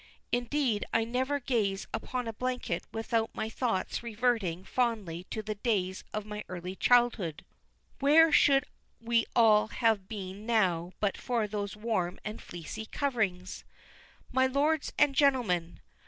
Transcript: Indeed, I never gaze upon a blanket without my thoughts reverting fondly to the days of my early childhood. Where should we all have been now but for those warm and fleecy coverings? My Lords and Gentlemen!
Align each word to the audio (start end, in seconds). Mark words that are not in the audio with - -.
Indeed, 0.31 0.83
I 0.95 1.03
never 1.03 1.39
gaze 1.39 1.85
upon 1.93 2.27
a 2.27 2.33
blanket 2.33 2.83
without 2.91 3.35
my 3.35 3.49
thoughts 3.49 4.01
reverting 4.01 4.63
fondly 4.63 5.25
to 5.25 5.43
the 5.43 5.53
days 5.53 6.03
of 6.11 6.25
my 6.25 6.43
early 6.49 6.75
childhood. 6.75 7.45
Where 7.99 8.31
should 8.31 8.63
we 8.99 9.27
all 9.35 9.67
have 9.67 10.09
been 10.09 10.47
now 10.47 10.93
but 10.99 11.17
for 11.19 11.45
those 11.47 11.75
warm 11.77 12.19
and 12.25 12.41
fleecy 12.41 12.87
coverings? 12.87 13.63
My 14.31 14.47
Lords 14.47 14.91
and 14.97 15.13
Gentlemen! 15.13 15.81